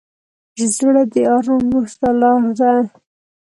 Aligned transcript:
زړه 0.75 1.03
د 1.13 1.15
ارام 1.35 1.63
روح 1.73 1.87
ته 1.99 2.09
لاره 2.19 2.51
ده. 2.59 2.71